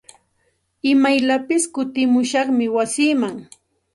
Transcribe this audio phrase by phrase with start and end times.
[0.91, 3.37] Imayllapis kutimushaqmi wasiiman.